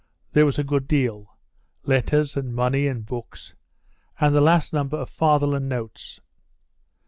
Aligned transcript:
There 0.33 0.47
was 0.47 0.57
a 0.57 0.63
good 0.63 0.87
deal: 0.87 1.37
letters, 1.83 2.35
and 2.35 2.55
money, 2.55 2.87
and 2.87 3.05
books, 3.05 3.53
and 4.19 4.33
the 4.35 4.41
last 4.41 4.73
number 4.73 4.97
of 4.97 5.11
Fatherland 5.11 5.69
Notes. 5.69 6.19